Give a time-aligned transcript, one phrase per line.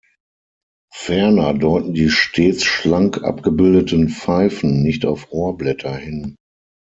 [0.95, 6.37] Ferner deuten die stets schlank abgebildeten Pfeifen nicht auf Rohrblätter hin.